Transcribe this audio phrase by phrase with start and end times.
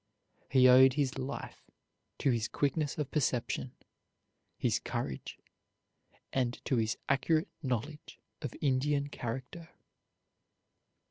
[0.49, 1.69] He owed his life
[2.17, 3.73] to his quickness of perception,
[4.57, 5.37] his courage,
[6.33, 9.69] and to his accurate knowledge of Indian character.